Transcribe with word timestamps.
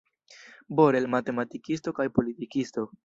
Borel, 0.79 1.05
matematikisto 1.17 1.93
kaj 2.01 2.07
politikisto. 2.17 2.89